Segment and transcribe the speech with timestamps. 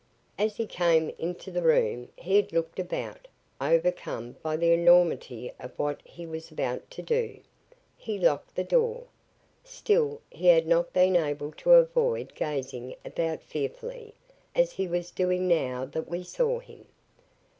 [0.39, 3.27] As he came into the room, he had looked about,
[3.61, 7.37] overcome by the enormity of what he was about to do.
[7.95, 9.03] He locked the door.
[9.63, 14.15] Still, he had not been able to avoid gazing about fearfully,
[14.55, 16.85] as he was doing now that we saw him.